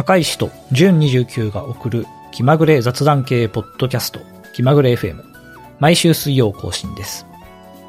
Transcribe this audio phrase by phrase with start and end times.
[0.00, 4.20] 高石と純29が送る気まぐれ雑談系ポッドキャスト
[4.54, 5.22] 気まぐれ FM
[5.78, 7.26] 毎週水曜更新です。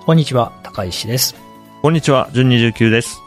[0.05, 1.35] こんにちは、高石です。
[1.81, 3.17] こんにちは、純29です。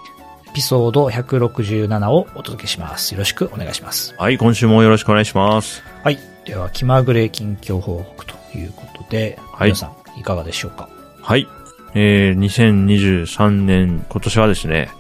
[0.51, 3.13] エピソード167をお届けします。
[3.15, 4.15] よろしくお願いします。
[4.19, 5.83] はい、今週もよろしくお願いします。
[6.03, 6.19] はい。
[6.45, 10.91] では、気まぐれ近況報告ということで、はい皆さんいかがでしょうか？
[11.23, 11.49] はい。
[11.95, 14.91] えー、2023年、今年はですね、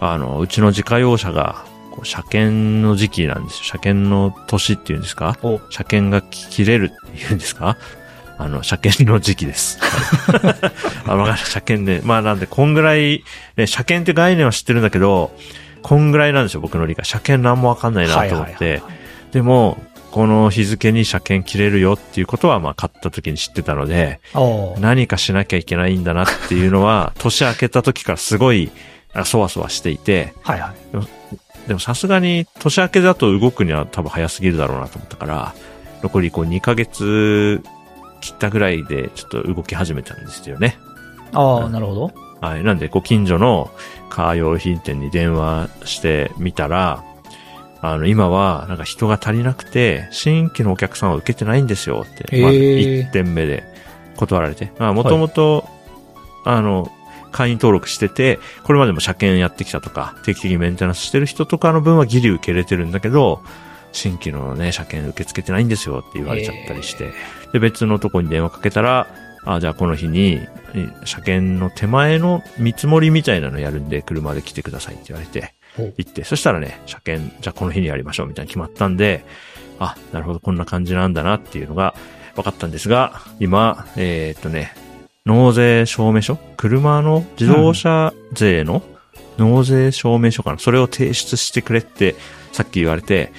[0.00, 3.64] あの、うちの自家用車が、こう車検の時期なんですよ。
[3.64, 5.38] 車検の年っていうんですか？
[5.42, 7.76] お、車検が切れるっていうんですか？
[8.38, 9.78] あの、車検の時期です。
[9.80, 10.72] は
[11.06, 11.38] いあ、わかる。
[11.38, 12.00] 車検ね。
[12.04, 13.22] まあなんで、こんぐらい、
[13.56, 15.30] ね、車検って概念は知ってるんだけど、
[15.82, 17.04] こんぐらいなんですよ、僕の理解。
[17.04, 18.32] 車検なんもわかんないなと思って。
[18.32, 24.20] はいはいはいはいでも、この日付に車検切れるよっていうことは、まあ買った時に知ってたので、
[24.78, 28.70] 何かしなきゃいけないんだなっていうのは、年明けた時からすごい、
[29.14, 30.96] あそわそわしていて、はいはい。
[31.66, 35.54] でもさすがに年明けだと動くには多分早すぎるだろうなと思ったから、
[36.02, 37.62] 残りこう2ヶ月
[38.20, 40.78] 切ったぐらいでちょっと動き始めたんですよね。
[41.32, 42.12] ああ、うんなるほど。
[42.40, 42.64] はい。
[42.64, 43.70] なんで、ご近所の
[44.10, 47.04] カー用品店に電話してみたら、
[47.80, 53.64] あの、今は、なんか人が足りなくて、新規のお客さんは受けてないんですよって、まず1点目で
[54.16, 54.72] 断られて。
[54.78, 55.68] まあ、もともと、
[56.44, 56.90] あの、
[57.32, 63.42] 会員登録してて、これまでも車検やってきたとか、定期的にメンテナンスしてる人とかの分はギリ受け入れてるんだけど、
[63.92, 67.12] 新規のね、車検受け付けてないんですよって言われちゃったりして。
[67.52, 69.06] で、別のとこに電話かけたら、
[69.44, 70.40] あ、じゃあこの日に、
[70.74, 79.24] え車検の手前の見積もりみたいなのやるんで、車で来てくださいって言われて、お行って、そしたらね、車検、じゃあこの日にやりましょうみたいに決まったんで、
[79.78, 81.94] あ、なるほど、こんな感じなんだなっていうのが
[82.36, 84.74] 分かったんですが、今、えーっとね、
[85.24, 86.36] 納税証明書？
[86.56, 88.82] 車の自動車税の？
[89.38, 90.58] 納税証明書かな？
[90.58, 92.16] それを提出してくれって、
[92.52, 93.32] さっき言われて、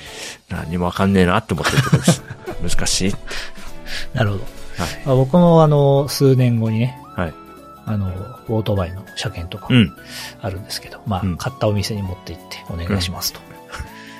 [0.49, 2.23] 何もわかんねえなって思ってるとです。
[2.77, 3.13] 難しい。
[4.13, 4.43] なるほど。
[4.43, 4.49] は
[4.89, 5.01] い。
[5.05, 7.33] まあ、僕もあの、数年後にね、はい。
[7.85, 8.07] あの、
[8.47, 9.93] オートバイの車検とかうん。
[10.41, 13.39] あるんですけど、まあ、うん買ったお店に持って行ってお願いしますと。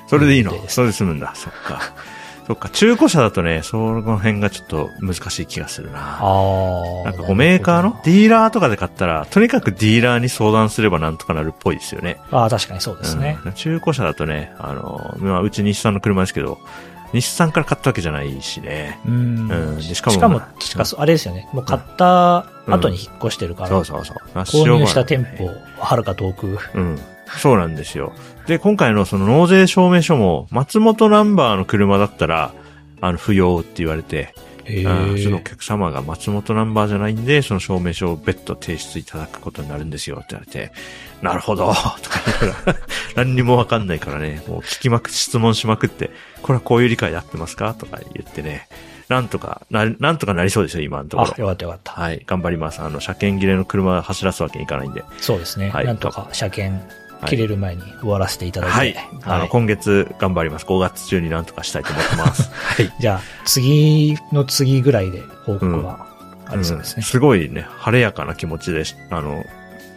[0.07, 0.53] それでいいの？
[0.67, 1.31] それで済むんだ。
[1.33, 1.79] そっか。
[2.45, 2.69] そっか。
[2.69, 6.19] 中古車だとね、その辺がちょっと難しい気がするな。
[6.19, 7.03] ああ。
[7.05, 12.17] なんかこうメーカーのディーラーとかで買ったら、とにかくディーラーに相談すればなんとかなるっぽいですよね。
[12.31, 13.39] ああ、確かにそうですね。
[13.45, 16.57] うん中古車だとね、あの、まあ、うち日産の車ですけど、
[17.13, 18.99] 日産から買ったわけじゃないしね。
[19.05, 19.51] うん。
[19.51, 21.47] うんでししかも、かもしかも、あれですよね。
[21.53, 24.17] もう買った後に引っ越してるから、そうそうそう。
[24.39, 25.47] 購入した店舗。
[25.47, 26.57] 舗、はるか遠く。
[26.73, 26.99] うん。
[27.37, 28.13] そうなんですよ。
[28.47, 32.53] で、今回のその納税証明書も、松本ナンバーの車だったら、
[33.01, 34.33] あの、不要って言われて、
[34.65, 35.43] へうんそのおえ。
[35.43, 40.71] 客様が松本ナンバーじゃないんで、その証明書を別途提出いただくことになるんですよって言われて、
[41.21, 41.95] なるほどとか
[42.41, 42.79] 言いながら、
[43.15, 46.11] 何にもわかんないからね、もう聞きまく、質問しまくって、
[46.41, 47.73] これはこういう理解で合ってますか？
[47.73, 48.67] とか言ってね、
[49.09, 51.43] なんとかな、なんとかなりそうですよ、今のとこあ、ろ。
[51.43, 51.91] よかったよかった。
[51.93, 52.81] はい、頑張ります。
[52.81, 55.03] あの、車検切れの車走らすわけにいかないんで。
[55.19, 55.69] そうですね。
[55.71, 58.75] はいなんとか車検はい切れる前に終わらせていただいて。
[58.75, 59.09] はい。
[59.23, 60.65] あの、今月頑張ります。
[60.65, 62.49] 5月中になんとかしたいと思ってます。
[62.53, 62.93] はい。
[62.99, 66.07] じゃあ、次の次ぐらいで報告は
[66.47, 67.01] ありそうですね。
[67.01, 69.43] んすごいね、晴れやかな気持ちでし、あの、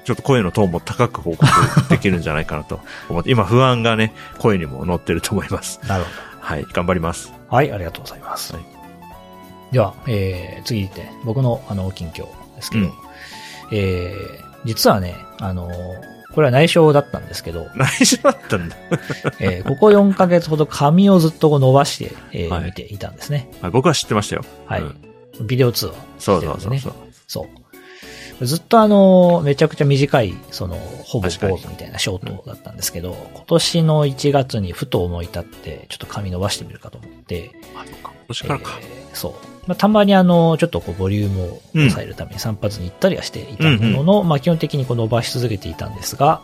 [0.04, 1.47] ちょっと声のトーンも高く報告
[1.88, 5.81] できるんじゃないかなと思って、 今不安がね、声にも乗ってると思います。
[5.88, 6.10] なるほ
[6.41, 7.32] はい、頑張ります。
[7.50, 7.56] ど。
[7.56, 8.53] はい、ありがとうございます。
[8.54, 8.76] はい
[9.72, 12.92] では、えー、次行って、僕のあの、近況ですけど、うん
[13.72, 15.69] えー、実はね、あの、
[16.36, 18.76] これは内緒だったんですけど、 内緒だったんだ。
[19.41, 23.48] えーここ4ヶ月ほど髪をずっとこう伸ばして、えーはい見ていたんですね。
[23.62, 24.44] はい僕は知ってましたよ。
[24.66, 24.82] はい。
[24.82, 24.94] うん
[25.47, 26.42] ビデオ通話そう。
[26.42, 26.92] そうそうそう。
[27.26, 27.47] そう。
[28.42, 38.10] ずっとあの、めちゃくちゃ短い、その、ほぼポーズみたいなショートだったんですけど、今年の1月にふと思い立って、ちょっと髪伸ばしてみるかと思って、あ、そうか。
[38.12, 38.78] 今年からか。
[38.80, 39.32] えーそう。
[39.66, 46.42] まあ、たまにあの、ちょっとこう、ボリュームを抑えるために散髪に行ったりはしていたものの、まあ、基本的にこう伸ばし続けていたんですが、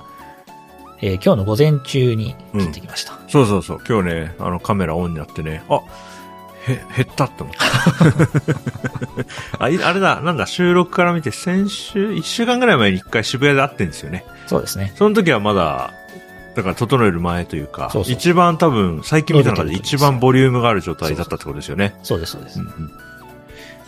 [1.02, 3.18] えー今日の午前中に切ってきました。
[3.28, 3.80] そうそうそう。
[3.86, 5.80] 今日ね、あのカメラオンになってね、あ、
[6.68, 7.64] へ、減ったって思った。
[9.64, 14.24] あ、いあれだ、なんだ、収録から見て先週、一週間ぐらい前に一回渋谷で会ってんですよね。
[14.46, 14.92] そうですね。
[14.96, 15.92] その時はまだ、
[16.54, 21.94] だから整える前というか、そうそう一番多分、最近見た中で一番ボリュームがある状態だったってことですよね。
[22.02, 22.60] そうです、そうです。
[22.60, 22.92] うんうん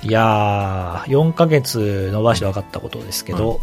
[0.03, 3.61] いやー、4ヶ月伸ばして分かったことですけど、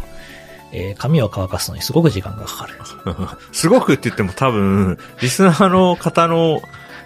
[0.72, 2.74] えー髪を乾かすのにすごく時間がかかる。
[3.52, 6.60] すごくって言っても多分、リスナーの方の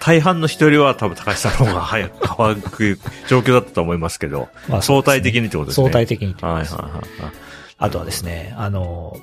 [0.07, 5.83] 大半の人よりは多分高橋さんの方が早く 乾く状況だったと思いますけど、まあ相対的にってことですね。
[5.83, 6.75] 相対的にってことです。
[6.75, 7.31] はいはいはいはい。
[7.77, 9.17] あとはですね、あの、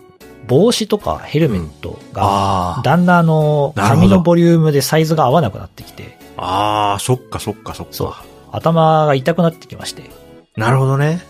[0.47, 2.83] 帽子とかヘルメットが。
[2.85, 7.93] だんだんあの、なるほど紙のボリュームでサイズが合わなくなってきて、ああ、そっかそっかそっか。
[7.95, 8.13] そう。
[8.53, 10.11] 頭が痛くなってきまして、
[10.55, 11.25] なるほどね。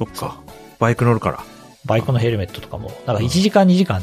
[0.00, 0.40] そっか。
[0.80, 1.38] バイク乗るから。
[1.84, 4.02] バイクのヘルメットとかも、なんか1時間2時間、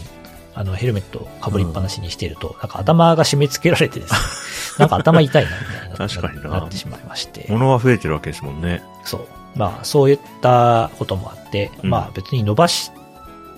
[0.53, 4.19] あの、ヘルメットを被りっぱなしにしていると、なんか頭が締め付けられてですね、
[4.79, 5.97] なんか頭痛いな、みたいな。
[5.97, 7.45] 確かにななってしまいまして。
[7.49, 8.81] 物は増えてるわけですもんね。
[9.05, 9.27] そう。
[9.55, 12.91] まあ、そういったこともあって、うんまあ別に伸ばし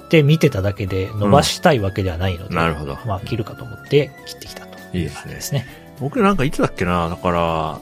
[0.10, 2.98] て見てただけで伸ばしたいわけではないので、なるほど。
[3.06, 5.42] まあ切るかと思って切ってきたといいですねで。
[5.42, 5.82] すね。
[6.00, 7.80] 僕なんかいつだっけなだから、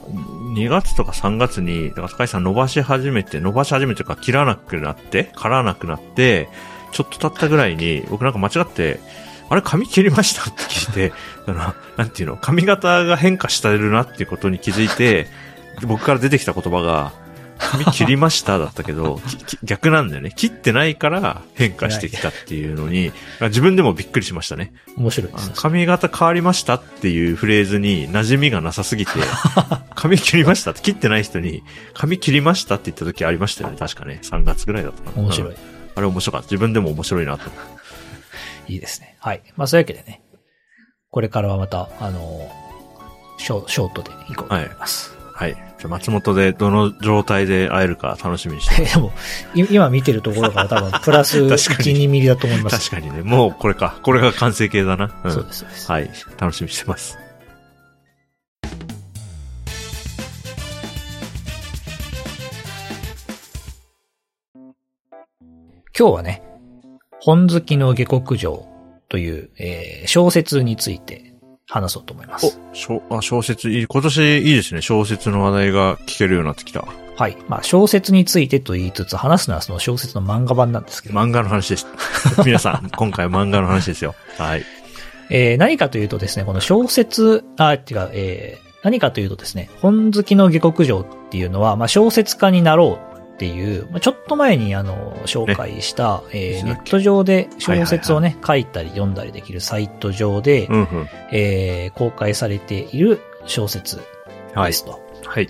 [0.54, 6.50] 2月とか3月に、だから高橋さん伸ばし始めて、伸ばし始めてか切らなくなって、刈らなくなって、
[6.92, 9.00] ちょっと経ったぐらいに、僕なんか間違って、
[9.48, 11.12] あれ髪切りましたって聞いて、
[11.46, 15.26] あの、なんていうの、髪型が変化してるなっていうことに気づいて、
[15.82, 17.12] 僕から出てきた言葉が、
[17.60, 19.20] 髪切りましただったけど、
[19.62, 20.32] 逆なんだよね。
[20.34, 24.72] 切ってないから変化してきたっていうのに、自分でもびっくりしましたね。
[24.96, 25.54] 面白いですね。
[25.56, 29.12] 髪型変わりましたっていうフレーズに馴染みがなさすぎて、
[29.94, 33.76] 髪切りましたって切ってない人に、髪切りましたって言った時ありましたよね。
[33.78, 34.20] 確かね。
[34.22, 35.22] 3月ぐらいだったかな。
[35.22, 35.79] 面白いうん。
[35.94, 36.46] あれ面白かった。
[36.46, 37.50] 自分でも面白いなと。
[38.68, 39.16] いいですね。
[39.20, 39.42] はい。
[39.56, 40.22] まあそういうわけでね、
[41.10, 42.48] これからはまた、あの、
[43.38, 45.16] ショショートで行こうと思います。
[45.34, 45.54] はい。
[45.54, 48.84] じゃあ松本でどの状態で会えるか楽しみにして。
[48.94, 49.12] でも、
[49.54, 52.90] い今見てるところから多分、 プラス1、確かに2ミリだと思います。
[52.90, 53.22] 確かにね。
[53.22, 53.98] もうこれか。
[54.02, 55.10] これが完成形だな。
[55.24, 55.90] うんそうです、そうです。
[55.90, 56.10] はい。
[56.38, 57.18] 楽しみにしてます。
[66.00, 66.42] 今日はね、
[67.20, 68.66] 本好きの下克上
[69.10, 71.34] という、えー小説について
[71.68, 72.58] 話そうと思います。
[72.72, 74.80] お、小あ小説いい、今年いいですね。
[74.80, 76.86] 小説の話題が聞けるようになってきた。
[77.16, 77.36] はい。
[77.48, 81.86] まあ、小説についてと言いつつ、話すのはその小説の漫画版なんですけど、漫画の話です。
[82.46, 84.14] 皆さん、今回漫画の話ですよ。
[84.38, 84.64] はい。
[85.28, 87.80] えー何かというとですね、この小説、あ、違う、
[88.14, 93.09] えー何かというとですね、本好きの下克上っていうのは、まあ、小説家になろう
[93.40, 101.08] っていう、まあ、ちょっと前にあの、紹介した、えーネット上で小説をね、書いたり読んだりできるサイト上で、うんうん。
[101.32, 103.98] えー公開されている小説
[104.54, 104.66] はい。
[104.66, 105.00] ですと。
[105.24, 105.48] はい。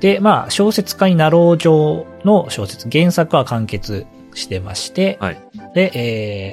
[0.00, 5.38] で、まあ、小説家になろう上の小説、原作は完結してまして、はい。
[5.76, 5.92] で、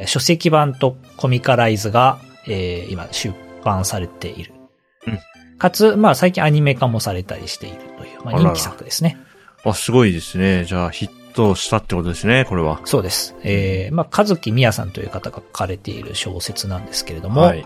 [0.01, 3.33] えー書籍版とコミカライズが、えー今出
[3.63, 4.53] 版されている。
[5.07, 5.19] うん
[5.57, 9.17] かつ、まあ最近アニメ化もされたりしているという、まあ人気作ですね。
[9.71, 10.65] あ、すごいですね。
[10.65, 12.81] じゃあ、ヒットしたってことですね、これは。
[12.85, 13.35] そうです。
[13.43, 17.65] えーまあ、かずきみやさんという方が書かれている小説なんですけれども、はい。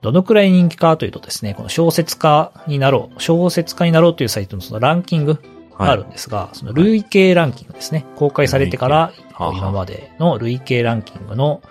[0.00, 5.34] どのくらい人気かというとですね、この小説家になろう、小説家になろうというサイトのそのランキング
[5.76, 8.06] があるんですが、その累計ランキングですね。
[8.14, 11.62] 公開されてから今までの累計ランキングの、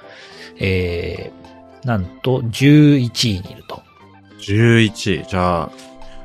[0.59, 3.81] えー、なんと11位にいると。
[4.41, 5.25] 11位。
[5.25, 5.69] じゃあ、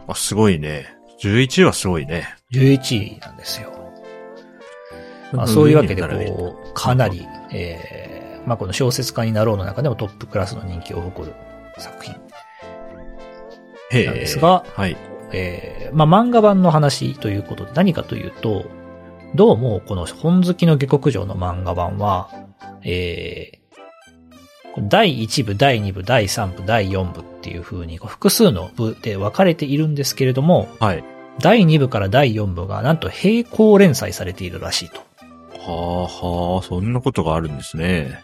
[0.08, 0.96] あ、すごいね。
[1.20, 2.34] 11位はすごいね。
[2.52, 3.72] 11位なんですよ。
[5.32, 11.34] まあ、そういうわけで、こう、かなり、えー、まあ、この小説家になろうの中でもトップクラスの人気を誇る
[11.78, 12.14] 作品。
[14.06, 14.96] なんですがはい。
[15.32, 18.64] えー、まあ、漫画版の話ということで何かというと、
[19.34, 22.30] どうもこの本好きの下克上の漫画版は、
[22.84, 31.04] えー、第1部、第2部、第3部、第4部っていう風に複数の部で分かれているんですけれども、はい。
[31.40, 35.00] 第2部から第4部がなんと並行連載されているらしいと。
[35.58, 38.22] はあはあ、そんなことがあるんですね。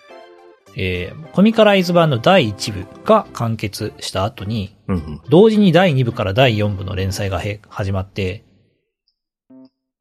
[0.76, 5.20] えー、コミカライズ版の第1部が完結した後に、うんうん。
[5.28, 8.44] 同時に第2部から第4部の連載がへ始まって、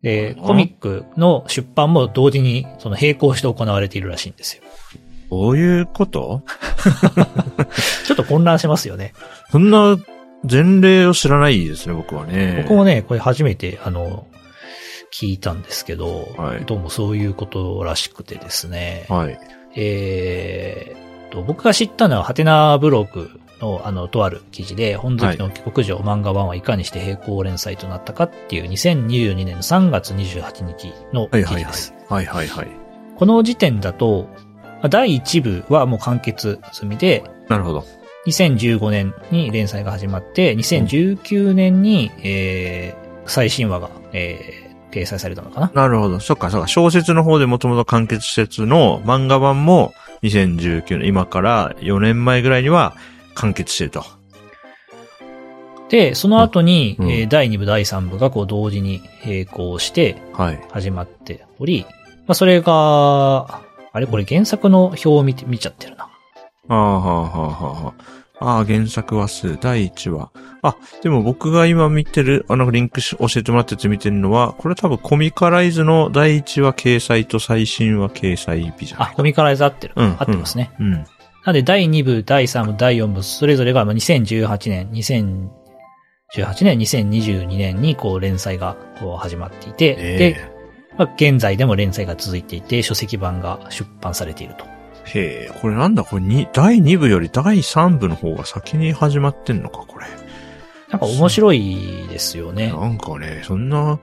[0.02, 4.64] で、あコミックの出版も同時にその並行して行われているらしいんですよ。
[5.32, 6.44] どういうこと？
[8.06, 9.14] ちょっと混乱しますよね。
[9.52, 9.98] そんな
[10.44, 12.62] 前例を知らないですね、僕はね。
[12.63, 14.27] 僕もね、これ初めて、あの、
[15.12, 19.06] 聞いたんですけど、はいどうもそういうことらしくてですね。
[19.10, 19.39] はい。
[19.75, 23.29] えーっと、僕が知ったのは、ハテナブログ
[23.62, 31.94] の、あの、とある記事で、本好きの帰国上漫画版はいかにして並行連載となったかっていう2022年3月28日のはいはいはい記事です。。
[32.10, 32.67] はいはいはい。
[33.15, 34.29] この時点だと、
[34.63, 37.86] まあ第1部はもう完結済みで、なるほど。
[38.27, 45.72] 2015年に連載が始まって、2019年に、えー、最新話が、えー掲載されたのかな。
[45.74, 46.19] なるほど。
[46.19, 46.67] そっかそっか。
[46.67, 49.93] 小説の方でもともと完結施設の漫画版も
[50.24, 52.96] 2019年、今から4年前ぐらいには
[53.36, 54.05] 完結してると。
[55.89, 60.60] で、その後に、うんえー第2部、第3部がこう同時に並行してはい。
[60.72, 61.86] 始まっており、
[62.25, 63.62] まあ、それが、あ
[63.93, 66.07] あれこれ原作の表を見て、見ちゃってるな。
[66.70, 68.18] ああ、はあ、はあ、はあ。
[68.40, 70.30] ああ、原作話数、第1話。
[70.62, 79.94] あ、でも僕が今見てる、あの、リンクし教えてもらったやつ見てるのは、これ多分コミカライズの第1話掲載と最新話掲載日じゃないあ、コミカライズ合ってる。
[79.96, 80.72] うん合ってますね。
[80.80, 80.92] うん。
[80.92, 81.04] な
[81.48, 85.50] ので、第2部、第3部、第4部、それぞれがまあ2018年、2018
[86.64, 90.58] 年、2022年にこう連載がこう始まっていて、で、え
[90.98, 94.76] まあ、現在でも連載が続いていて、書籍版が出版されていると。
[95.14, 96.04] えへえ、これなんだ？
[96.04, 100.06] これに、第2部より第3部の方が先に始まってんのか、これ。
[100.90, 102.72] なんか面白いですよね。
[102.72, 104.00] なんかね、そんな、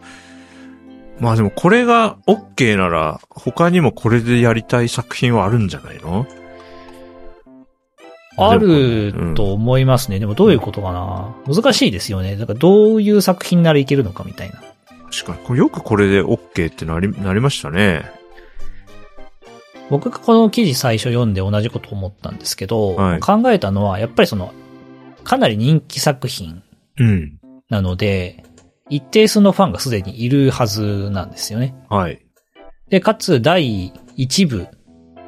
[1.21, 6.27] まあでもこれが OK なら、他にもこれでやりたい作品はあるんじゃないの？
[8.37, 10.19] あると思いますね。
[10.19, 11.37] でもどういうことかな？
[11.47, 12.37] 難しいですよね。
[12.37, 14.61] だからどういう作品ならいけるのかみたいな。
[15.11, 18.11] 確かに、これよくこれで OK ってなり、なりましたね。
[19.91, 24.53] 僕がこの記事最初読んで同じこと思ったんですけど、はい考えたのは、やっぱりその、
[25.25, 26.63] かなり人気作品
[26.99, 27.39] うん。
[27.69, 28.45] なので、
[28.91, 31.75] 一定数のファンがすでにいるはずなんですよね。
[31.89, 32.25] はい。
[32.89, 34.69] で、かつ第1部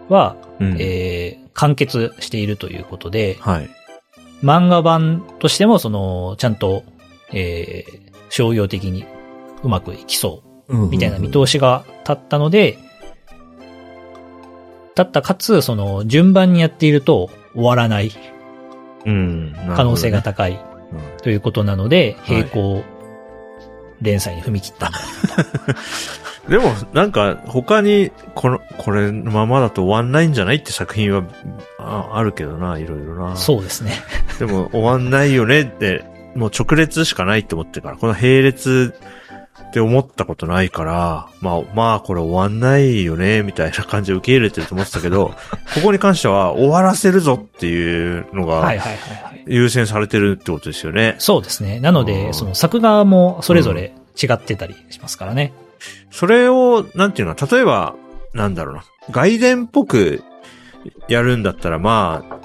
[0.09, 0.77] は、うん。
[0.79, 3.71] えー完結しているということで、はい。
[4.43, 6.85] 漫画版としてもその、ちゃんと、
[7.33, 9.07] えー商業的に
[9.63, 12.77] うまくいきそうみたいな見通しが立ったので、
[14.97, 18.11] 立ったかつ、その、順番にやっていると終わらない
[19.05, 19.55] うん。
[19.77, 22.85] 可能性が高いうんということなので、はい並行
[24.03, 24.99] 連載に踏み切ったんだ。
[26.49, 31.25] でも、なんか、他に、この、これのままだと終わんないんじゃないって作品は、
[31.79, 33.37] ああるけどな、いろいろな。
[33.37, 33.93] そうですね。
[34.39, 36.05] でも、終わんないよねって、
[36.37, 38.95] もう直列しかないって思ってるから、この並列
[39.69, 45.35] って思ったことないから、まあ、まあ、これ終わんないよね、みたいな感じで受け入れてると思ってたけど、
[45.75, 48.73] ここに関しては終わらせるぞっていうのが。
[49.49, 51.15] 優先されてるってことですよね。
[51.19, 51.79] そうですね。
[51.79, 55.53] なのうで、んその作画もそれぞれ違ってたりしますからね。
[56.11, 57.95] それを、なんていうのは、例えば、
[58.35, 60.23] なんだろうな、外伝っぽく
[61.09, 62.37] やるんだったら、まあ、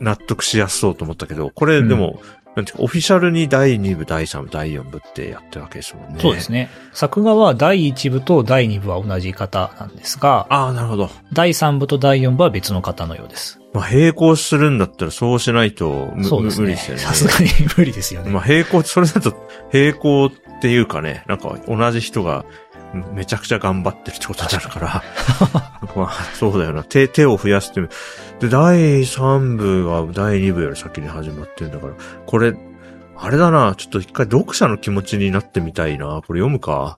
[0.00, 2.20] 納得しやすそうと思ったけど、これでも、
[2.56, 6.20] なんていうか、オフィシャルに第2部、第3部、第4部ってやってるわけですもんね。
[6.20, 6.70] そうですね。
[6.92, 11.10] 作画は第1部と第2部は同じ方なんですが、ああ、なるほど。
[11.32, 13.60] 第3部と第4部は別の方のようです。
[13.72, 16.66] まあ、並行するんだったらそうしないとむそうですね。
[16.66, 17.02] 無理ですよね。
[17.02, 18.30] さすがに無理ですよね。
[18.30, 19.34] まあ、並行、それだと、
[19.72, 20.30] 並行っ
[20.60, 22.44] ていうかね、なんか同じ人が
[23.14, 25.02] めちゃくちゃ頑張ってるってことになるから、
[25.96, 26.82] まあ、そうだよな。
[26.84, 27.88] 手、手を増やすっていう。
[28.40, 31.92] で、第3部が第2部より先に始まってるんだから、
[32.26, 32.54] これ、
[33.16, 36.06] あれだな、ちょっと一回読者の気持ちになってみたいな。
[36.26, 36.96] これ読むか？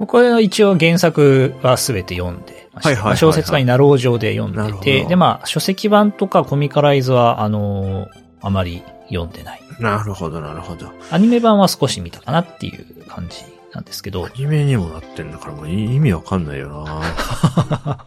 [0.00, 9.62] 僕は一応原作は全て読んではいはいはいはいまあ小説家になろう上で読なんでて、どで、まあ、書籍版とかコミカライズは、あのーあまり読んでない。
[9.80, 10.92] なるほど、なるほど。
[11.10, 13.42] アニメ版は少し見たかなっていう感じ
[13.74, 17.02] なんですけどア、ニメにもなってんだから、もう意味わかんないよな。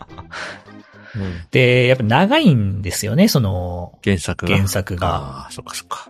[1.16, 4.56] うんで、やっぱ長いんですよね、その、原作が。
[4.56, 5.08] 原作が。
[5.08, 6.10] ああ、そっかそっか。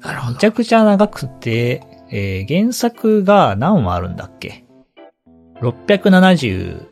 [0.00, 0.44] なるほどめち。
[0.44, 4.64] ゃくちゃ長くて、えー原作が何話あるんだっけ
[5.60, 6.86] ?677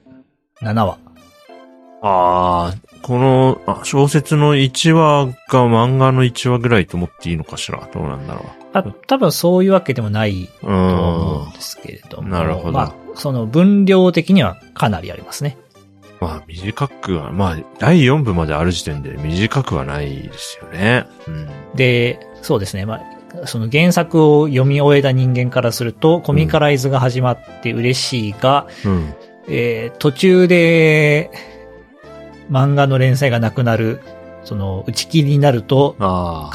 [0.63, 0.99] 話。
[2.03, 2.75] ああ、
[3.07, 5.35] このあ小説の1話が
[5.67, 7.87] 漫画の1話ぐらいと思っていいのかしら？
[7.93, 10.45] どうなんだろた多分そういうわけでもないう。
[10.45, 11.53] うと思うんん。
[11.53, 12.29] ですけれども。
[12.31, 15.59] なるほどまあ、その分量的にはかなりありますね。
[16.19, 21.05] まあ短くは、まあ第4部まである時点で短くはないですよね。
[21.29, 21.49] うん。
[21.75, 22.87] で、そうですね。
[22.87, 23.03] ま
[23.43, 29.15] あ、その原作を読み終えた人間からすると、コミカライズが始まって嬉しいが、うん。
[29.47, 31.31] えー途中で、
[32.51, 34.01] 漫画の連載がなくなる、
[34.45, 35.97] その、打ち切りになると。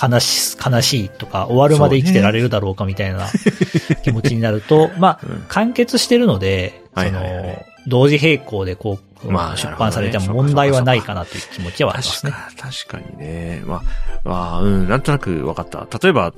[0.02, 3.28] 悲し、悲しいとか、終わるまで生きてられるだろうかみたいな
[4.04, 12.32] 気持ちになると、まあ、うん完結してるので、そはいはいはいの、同時並行でこう、まあ出版されても問題はないかなという気持ちはありますね。
[12.32, 13.62] 確か、確かにね。
[13.66, 13.82] まあ、
[14.24, 15.88] まあ、うん、なんとなく分かった。
[16.02, 16.34] 例えば、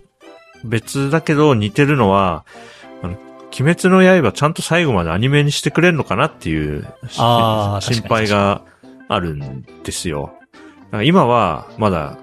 [0.63, 2.45] 別だけど似てるのは、
[3.03, 3.17] あの、
[3.59, 8.61] 鬼滅の刃ちゃんと最後までアニメにしてくれるのかなっていう心配が
[9.13, 10.33] あるんですよ。
[11.03, 12.17] 今はまだ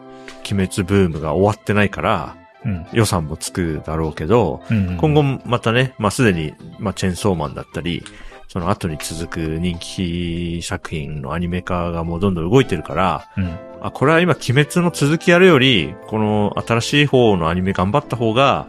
[0.50, 2.86] 鬼滅ブームが終わってないからうん。
[2.92, 8.02] 予算もつくだろうけど、うん今後またね、まあ、すでに、まあ、チェンソーマンだったり、
[8.48, 13.56] その後に続く人気作品のアニメ化がもうどんどん動いてるから、うん。
[13.80, 18.66] あ、これは今鬼滅の続きやるより、この新しい方のアニメ頑張った方が、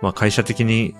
[0.00, 0.94] まあ会社的に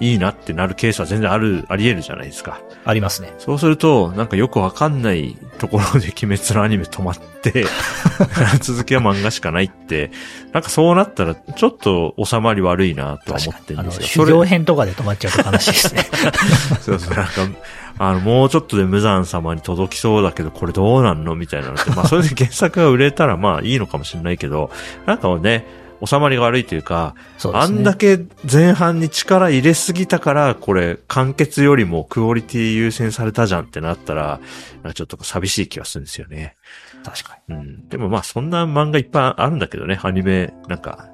[0.00, 2.60] いいなってなるケースは全然ある、あり得るじゃないですか。
[2.84, 3.32] ありますね。
[3.38, 7.66] そうすると、なんかよくわかんないところで鬼滅のアニメ止まって、
[8.60, 10.10] 続きは漫画しかないって、
[10.52, 14.06] なんかそうなったら、ちょっと収まり悪いなとは思ってるんですよ。
[14.06, 16.06] 修行編とかで止まっちゃうと悲しいですね。
[16.80, 17.32] そう そう、なんか、
[17.98, 24.70] あの、もうちょっとで無惨様に届きそうだけど、これどうなんのみたいなのって、まあ、それで原作が売れたら、まあ、いいのかもしれないけど、
[25.04, 25.66] なんかね、
[26.04, 27.14] 収まりが悪いというか、
[27.44, 27.50] ね。
[27.52, 34.40] あんだけ前半に力入れすぎたから、これ、完結よりもクオリティ優先されたじゃんってなったら、
[34.94, 36.56] ちょっと寂しい気がするんですよね。
[37.04, 37.88] 確かうん。
[37.88, 41.08] でもまあ、そんな漫画いっぱいあるんだけどね、アニメ、なんか、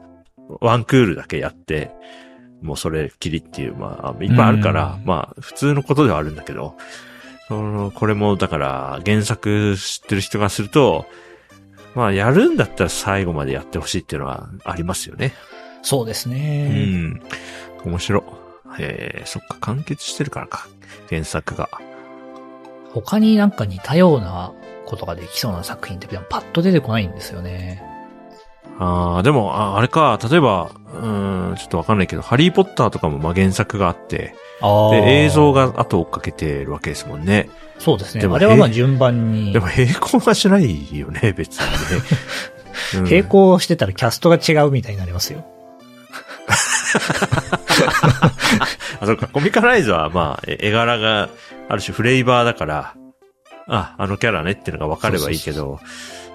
[0.61, 1.91] ワンクールだけやって、
[2.63, 6.77] もうそれきりっていう、まあ、いっぱいあるからう、んまあ、普通のことではあるんだけど、
[7.49, 11.07] その、これも、だから、原作知ってる人がすると、
[11.97, 15.29] まあ、やるんだったら最後までやってほしいっていうのはありますよね。
[15.29, 15.33] に。
[15.83, 16.69] そうですうね。
[16.69, 17.23] ん。
[17.85, 18.23] 面白い。
[18.79, 20.69] えー、そっか、完結してるからか。
[21.09, 21.71] 原作が。
[22.93, 24.53] 他になんか似たような
[24.85, 27.83] ことができそうな作品ってパッと出てこないんですよね。
[28.79, 34.35] ああ、でも、ああれか、例えば、うーん、ちょっとわかんないけど、ハリーポッターとかもまあ原作があって。
[34.61, 35.53] で、映像。
[35.53, 37.49] が後追っかけてるわけですもんね。
[37.79, 38.23] そうですね。
[38.23, 39.61] でもあれはまあ順番にで。
[39.61, 41.73] も並行はしないよね、別にね。
[42.95, 45.45] うん並行してたらキャストが違うみたいになりますよ。
[49.01, 51.29] あ、そうか、コミカライズはまあ、え絵柄が
[51.69, 52.95] ある種フレーバーだから、
[53.69, 55.81] あ、あのキャラねっていうのが分かればいいけど、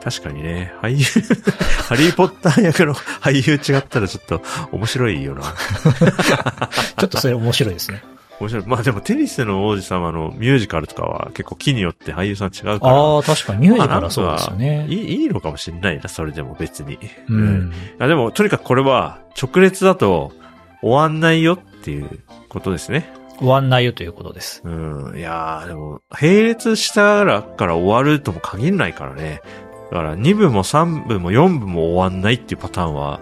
[0.01, 1.05] 確かにね、俳優、
[1.88, 5.43] ハリーポッター役の 俳優違ったらちょっと面白いよな。
[6.97, 8.03] ちょっとそれ面白いですね。
[8.39, 8.63] 面白い。
[8.65, 12.93] まあでもテニスの王子様のミュージカルとかは結構木によって俳優さん違うから。
[12.95, 14.88] ああ、確かにミュージカルはそうですよね。
[14.89, 16.97] いい、いいのかもしれないな、それでも別に。
[17.29, 17.71] うん。
[18.00, 20.33] あでも、とにかくこれは、直列だと
[20.81, 22.19] 終わんないよっていう
[22.50, 23.21] ことですね。
[23.41, 24.62] 終わんないよということです。
[24.63, 24.69] う
[25.13, 25.17] ん。
[25.17, 29.41] いやー、でも、並列したらから終わるとも限らないからね。
[29.89, 33.19] だから、2部も3部も4部も終わんないっていうパターンは、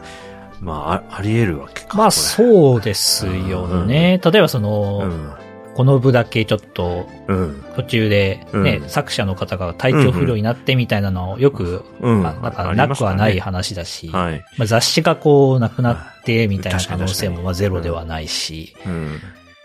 [0.59, 1.97] まあ、ああり得るわけか。
[1.97, 2.11] まあう。
[2.11, 4.19] そうですよね。
[4.23, 5.33] 例えばその、うん。
[5.75, 7.63] この部だけちょっとうん。
[7.77, 12.21] 途中でね、うん作者の方が体調不良になってみたいなのをよく、うん。
[12.21, 14.43] まあなんかなくはない話だし、はい。
[14.57, 19.19] まあ、雑誌がこうなくなってみたいな可能性もまあゼロではないし、うん。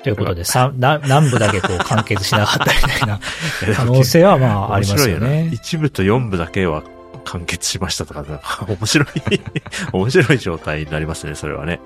[0.04, 3.20] ということで、さな南部だけこう完結しなかったみたいな
[3.74, 5.48] 可能性はまあありますよね。
[5.50, 6.82] 一部と四部だけは
[7.24, 9.08] 完結しましたとか、なんか 面白い、
[9.94, 11.80] 面白い状態になりますね、それはね。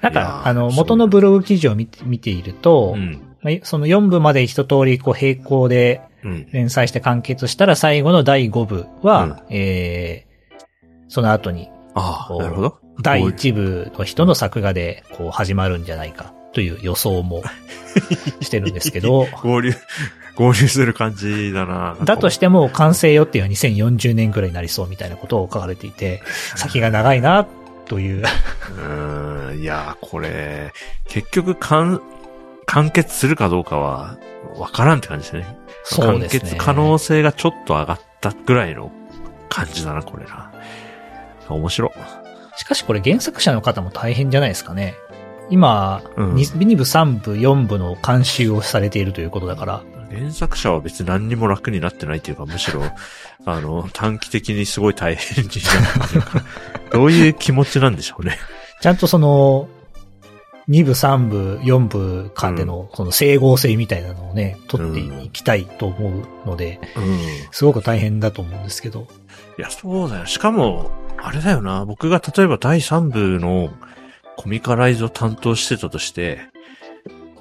[0.00, 3.20] なんか、あの、元のブログ記事を見て見ていると、うん。
[3.42, 6.48] まあその4部まで一通りこう並行でうん。
[6.52, 10.56] 連載して完結したら最後の第5部は、うんえー、
[11.08, 12.78] その後にああ、なるほど。
[13.02, 17.42] 第1部の人の作画でこう始まるんじゃないかという予想も
[18.40, 19.74] してるんですけど、合流、
[20.34, 21.96] 合流する感じだな。
[22.02, 26.22] だとしても完成予定は2040年くらいになりそうみたいなことを書かれていて、
[26.56, 27.46] 先が長いな
[27.86, 28.22] という。
[28.22, 30.72] うーん、いやー、これ、
[31.08, 32.00] 結局、完、
[32.66, 34.16] 完結するかどうかは、
[34.56, 35.56] わからんって感じですね。
[35.84, 36.40] そうですね。
[36.40, 38.92] 完結可能性がちょっと上がったぐらいの
[39.48, 40.52] 感じだな、これな。
[41.48, 41.92] 面白。
[42.56, 44.94] しかしこれ原作者の方も大変じゃないですかね。
[45.50, 52.82] 今、うん2部、3部、4部の監修をされているということだから、原作者は別に何にも楽になってないっていうか、むしろ、
[53.44, 56.44] あの、短期的にすごい大変になってるから、
[56.90, 58.38] どういう気持ちなんでしょうね。
[58.80, 59.68] ちゃんとその、
[60.68, 67.18] 2部、3部、4部間でのその整合性みたいなのをね、取っていきたいと思うので、うん。
[67.50, 69.08] すごく大変だと思うんですけど。
[69.58, 70.26] いや、そうだよ。
[70.26, 71.86] しかも、あれだよな。
[71.86, 73.70] 僕が例えば第3部の
[74.38, 76.38] コミカライズを担当してたとして、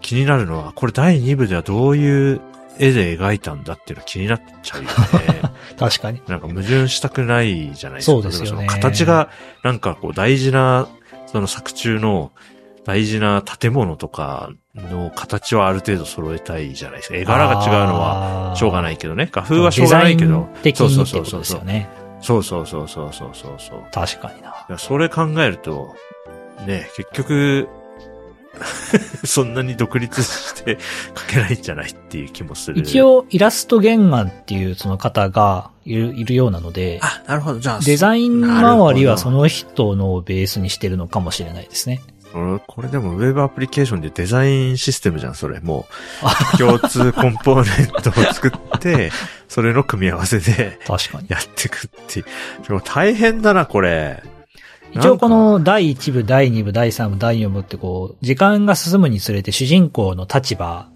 [0.01, 2.41] 気になるのは、これ第2部ではどういう
[2.79, 4.89] 絵で描いたんだっていうの気になっちゃうよね。
[5.77, 6.23] 確かに。
[6.27, 8.11] なんか矛盾したくないじゃないですか。
[8.13, 9.29] そうですよね形が、
[9.63, 10.87] なんかこう大事な、
[11.27, 12.31] その作中の
[12.83, 17.15] 大事な建物とかの形はある程度揃えたいじゃないですか。
[17.15, 19.29] 絵柄が違うのははしょうがないけどね。
[19.31, 20.49] 画風はしょうがないけど。
[20.63, 21.39] 的にってそうことそうそうそう。
[21.41, 21.89] ですよね。
[22.21, 23.83] そうそうそうそうそうそうそう。
[23.91, 24.77] 確かにな。
[24.79, 25.95] それ考えると、
[26.65, 27.67] ね、結局、
[29.23, 30.77] そんなに独立して
[31.13, 32.79] 描けないんじゃないっていう気もする。
[32.79, 37.59] 一、応、イラスト原案っていうその方がいるいるようなので、あ、なるほど。
[37.59, 42.01] じゃあ、デザイン周りはその人のベースにしてるのかもしれないですね。
[42.33, 42.59] これ？
[42.65, 45.59] これでもウェブアプリケーションでデザインシステムじゃん、それ。
[45.59, 45.87] も
[46.53, 49.11] う、共通コンポーネントを作って、
[49.47, 51.27] それの組み合わせで確かに。
[51.29, 52.25] やっていくっていう。
[52.67, 54.23] でも大変だな、これ。
[54.93, 60.89] 一応この第1部、第2部、第3部、第4部ってこう、時間が進むにつれて主人公の立場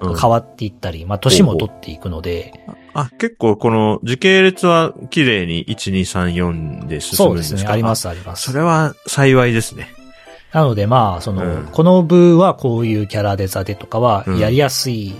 [0.00, 0.12] うん。
[0.12, 2.52] が変わっていったり、まあ年も取っていくので、
[2.92, 7.96] あ、結構この時系列は綺麗に1、2、3、4で進そうでね、むんですすかありま。
[7.96, 8.50] すあります。
[8.50, 8.56] そ。
[8.56, 9.88] れは幸いですね。
[10.52, 11.66] なのでまあ、その、うん。
[11.66, 14.38] この部はこういうキャラデザでとかはうん。
[14.38, 15.14] やりやすい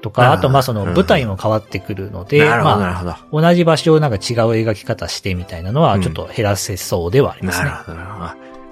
[0.00, 3.04] とか、あとまあそのうん舞台も変わってくるので、ま。
[3.04, 4.20] あ、同じ場所をなんか違う
[4.52, 7.66] 描き方してみたいなのはちょっと減らせそうではありますね。
[7.66, 8.24] なるほど、なるほ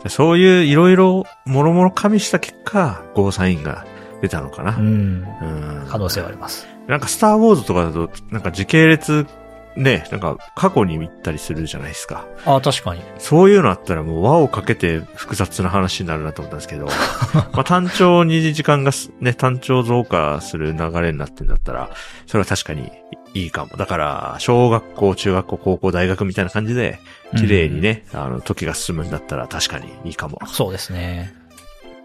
[0.05, 0.09] ど。
[0.09, 3.85] そういういろいろ、もろもろ加味した結果、ゴーサインが
[4.23, 4.77] 出たのかな。
[4.77, 5.27] うん。
[5.43, 6.67] うん可能性はあります。
[6.87, 9.27] なんかスターウォーズとかだと、なんか時系列、
[9.77, 12.27] ね、なんか過去に行ったりするじゃないですか。
[12.45, 13.03] ああ、確かに。
[13.19, 16.87] そういうのあったらもう輪をかけて複雑な話になるなと思ったんですけど、
[17.53, 21.91] まあ単調に時間がすね、単調増加する流れになってんだったら、
[22.27, 22.91] それは確かに
[23.35, 23.77] いいかも。
[23.77, 26.99] だから、小学校、中学校、高校、大学みたいな感じで、
[27.37, 30.39] 綺麗にね、あの、時が進むんだったら確かにいいかも。
[30.47, 31.35] そうですね。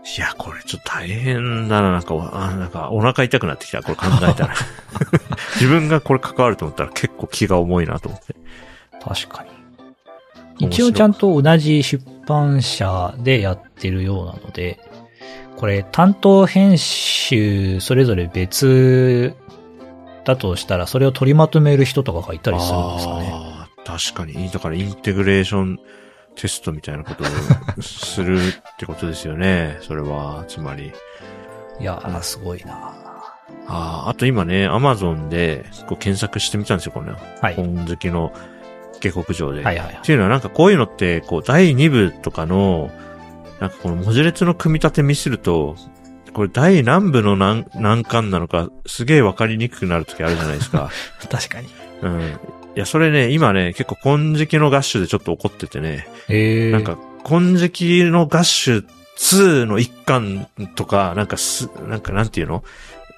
[0.05, 4.53] いや、これちょっと大変だな、なんか、あなんかお腹痛くなってきた、これ考えたら。
[5.55, 8.35] 自分がこれ関わると思ったら結構気が重いなと思って。
[9.01, 10.67] 確かに。
[10.67, 14.79] 一応ちゃんと同じ出版社でやってるようなので、
[15.57, 19.33] これ担当編集それぞれ別
[20.25, 23.29] だとしたら、それを取りまとめる人とかがいたりするんですかね。
[23.31, 24.49] ああ、確かに。
[24.49, 25.79] だからインテグレーション
[26.35, 28.41] テストみたいなことをするっ
[28.77, 29.77] てことですよね。
[29.81, 30.91] それは、つまり。
[31.79, 32.93] いやー、すごいな
[33.67, 37.55] ああ、あと今ね、アマゾンでこう検索してみたんですよ、このはい。
[37.55, 38.33] 本好きの
[38.99, 39.63] 下克上で。
[39.63, 42.91] はいはいはいっていうのはなんかこういうのって、こう第2部とかの、
[43.59, 45.75] なんかこの文字列の組み立て見すると、
[46.33, 50.89] これ第何部の何何巻なのかすげえわかりにくくなるときあるじゃないですか。
[51.29, 51.67] 確かに。
[52.01, 52.39] うん。
[52.75, 56.71] いや、それね、今ね、結構金色のガッシュでちょっと怒っててね、ええー。
[56.71, 58.85] なんか、金色のガッシュ
[59.17, 62.63] 2の一巻とか、なんかす、なんかなんていうの？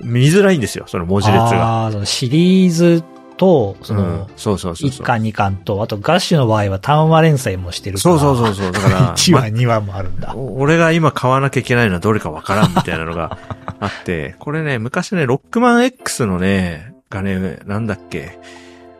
[0.01, 1.85] 見づらいんですよ、その文字列が。
[1.85, 3.01] あーそのシリーズ
[3.37, 5.01] と、そうんの、そうそうそうそう。
[5.01, 8.19] 1巻2巻と、あとガッシュの場合は単話連載もしてるから。
[8.19, 8.71] そうそうそうそう。
[8.73, 10.33] だから、 1話2話もあるんだ。
[10.35, 13.37] お俺が今買わなきゃいけないのはどれかわからんみたいなのが
[13.79, 18.37] あって、これね、昔ね、ロックマン X のね、がね、なんだっけ、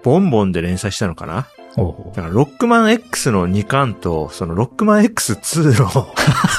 [0.06, 1.48] ボンボンで連載したのかな？
[1.76, 6.08] ほうほうだから、ロックマン X の2巻と、そのロックマン X2 の、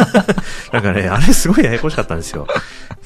[0.72, 2.46] なんかね、あれすごいややこしかったんですよ。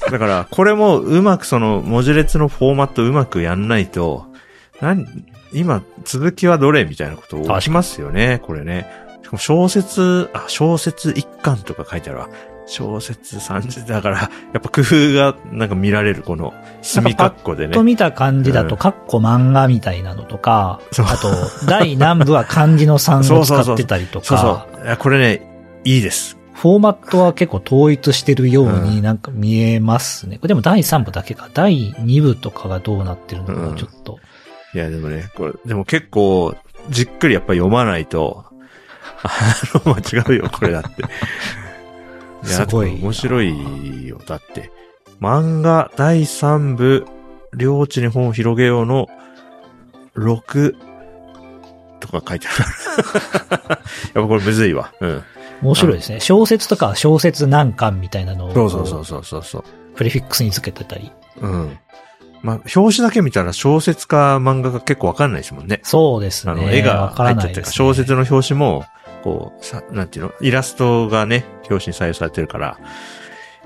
[0.09, 4.25] だから、これもうまくその文字列のフォーマットうまくやんないと、
[4.81, 5.05] なん、
[5.53, 8.87] 今、続きはどれみたいなこと起きますよね、これね。
[9.21, 12.29] しかも小説、あ、小説1巻とか書いてあるわ。
[12.71, 14.29] 小説30、だから、や
[14.59, 17.83] っぱ工夫がなんか見られる、この、墨括弧でねと。
[17.83, 21.27] 見た感じだと、うんカッコ漫画みたいなのとか、そうあと、
[21.67, 24.85] 第何部は漢字の3を使ってたりとそうそか、う。
[24.85, 26.37] いやこれね、いいです。
[26.53, 30.37] フォーマットは結構統一してるよううになんか見えますね。
[30.37, 31.49] これでも第3部だけか。
[31.53, 34.19] 第2部とかがどうなってるのかうんちょっと。
[34.73, 36.55] いや、でもね、これ、でも結構、
[36.89, 38.45] じっくりやっぱ読まないと、
[39.23, 39.29] あ
[39.85, 41.03] の、間違うよ、これだって。
[42.43, 44.19] すごい面白いよ。
[44.25, 44.71] だって、
[45.21, 47.05] 漫画第3部、
[47.55, 49.07] 領地に本を広げようの、
[50.15, 50.75] 6、
[51.99, 52.65] とか書いてある。
[53.69, 53.77] やっ
[54.13, 54.91] ぱこれむずいわ。
[54.99, 55.23] うん。
[55.61, 56.19] 面白いですね。
[56.19, 59.63] 小説とかは小説何巻みたいなのを、そうそうそうそうそう。
[59.95, 61.11] プレフィックスにつけてたり。
[61.39, 61.77] うん。
[62.41, 65.79] まあ、表紙だけ見たら小説か漫画か結構わかんないですもんね。
[65.83, 66.53] そうですね。
[66.53, 68.85] あの、絵が入っちゃってる、ね小説の表紙も、
[69.23, 70.31] こう、さ、なんていうの？
[70.41, 72.77] イラストがね、表紙に採用されてるから。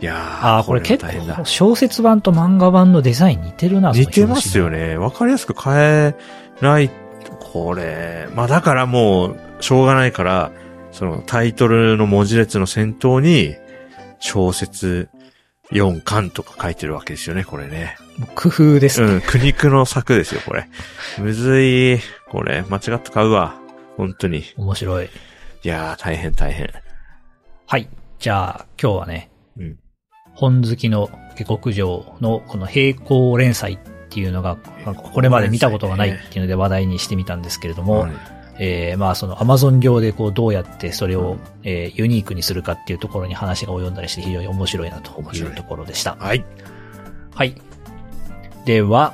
[0.02, 0.18] いやー。
[0.18, 4.90] ああ、これは結構小説版と漫画版のデザイン似てるな、似てますよね。
[4.90, 4.98] ね。
[4.98, 6.16] わかりやすく変え
[6.62, 6.90] ない、
[7.40, 8.28] これ。
[8.34, 10.52] まあだからもう、しょうがないから、
[10.92, 13.56] そのタイトルの文字列の先頭に、
[14.20, 15.10] 小説
[15.72, 17.98] 4巻とか書いてるわけですよね、これね。
[18.36, 19.08] 工夫ですね。
[19.08, 20.68] うん、苦肉の策ですよ、これ。
[21.20, 22.00] むずい。
[22.30, 23.56] これ、間違って買うわ。
[23.98, 24.40] 本当に。
[24.40, 25.10] い面白い。
[25.68, 26.70] やー、大変大変。
[27.68, 27.90] はい。
[28.20, 29.78] じゃあ、今日はね、うん
[30.36, 33.78] 本好きの下克上のこの並行連載っ
[34.10, 38.12] ていうのが、まあこれまで見たことがないっていうので話題にしてみたんですけれども、はい
[38.60, 46.18] えーまあその Amazon 上でこうどうやってそれを、えーユニークにするかっていうところに話が及んだりして非常に面白いなというところでした。
[46.18, 46.44] はい。
[47.34, 47.56] はい。
[48.66, 49.14] では、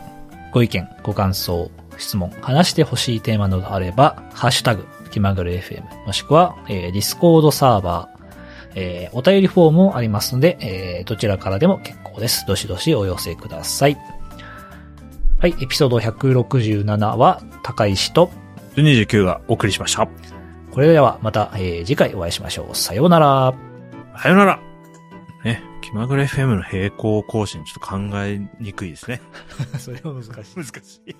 [0.51, 8.21] ご意見、ご感想、質問、話してほしいテーマなどあれば、ハッシュタグ、気まぐれ FM、もしくは、えー、ディスコードサーバー、
[8.76, 12.45] えー、お便りフォームもありますので、えー、どちらからでも結構です。
[12.47, 13.97] どしどしお寄せください。
[15.39, 18.32] はい、エピソード167は、高石と、
[18.76, 20.08] 29がお送りしました。
[20.71, 22.76] これではまた、えー次回お会いしましょう。
[22.76, 23.54] さようなら。
[24.17, 24.60] さよなら
[25.43, 29.21] ね、気まぐれ FM の並行更新ちょっと考えにくいですね。
[29.80, 30.56] それは難しい。
[30.56, 31.15] 難しい。